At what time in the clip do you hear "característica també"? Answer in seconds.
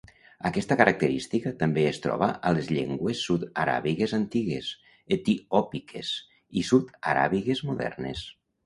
0.77-1.83